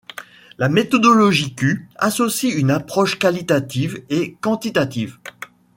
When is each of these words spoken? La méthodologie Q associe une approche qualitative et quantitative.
La 0.57 0.67
méthodologie 0.67 1.53
Q 1.53 1.87
associe 1.97 2.55
une 2.55 2.71
approche 2.71 3.19
qualitative 3.19 4.01
et 4.09 4.33
quantitative. 4.41 5.19